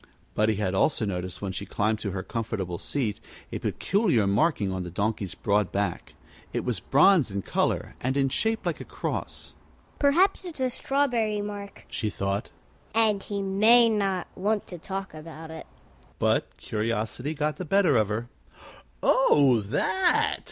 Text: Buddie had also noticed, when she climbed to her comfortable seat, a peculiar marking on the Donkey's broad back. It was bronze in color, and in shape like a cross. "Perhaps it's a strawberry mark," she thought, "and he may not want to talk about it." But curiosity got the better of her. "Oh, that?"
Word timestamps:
Buddie 0.33 0.55
had 0.55 0.73
also 0.73 1.05
noticed, 1.05 1.43
when 1.43 1.51
she 1.51 1.63
climbed 1.67 1.99
to 1.99 2.09
her 2.09 2.23
comfortable 2.23 2.79
seat, 2.79 3.19
a 3.51 3.59
peculiar 3.59 4.25
marking 4.25 4.71
on 4.71 4.81
the 4.81 4.89
Donkey's 4.89 5.35
broad 5.35 5.71
back. 5.71 6.15
It 6.53 6.65
was 6.65 6.79
bronze 6.79 7.29
in 7.29 7.43
color, 7.43 7.93
and 8.01 8.17
in 8.17 8.29
shape 8.29 8.65
like 8.65 8.81
a 8.81 8.83
cross. 8.83 9.53
"Perhaps 9.99 10.43
it's 10.43 10.59
a 10.59 10.71
strawberry 10.71 11.39
mark," 11.43 11.85
she 11.87 12.09
thought, 12.09 12.49
"and 12.95 13.21
he 13.21 13.43
may 13.43 13.89
not 13.89 14.25
want 14.35 14.65
to 14.69 14.79
talk 14.79 15.13
about 15.13 15.51
it." 15.51 15.67
But 16.17 16.57
curiosity 16.57 17.35
got 17.35 17.57
the 17.57 17.63
better 17.65 17.95
of 17.95 18.09
her. 18.09 18.27
"Oh, 19.03 19.61
that?" 19.63 20.39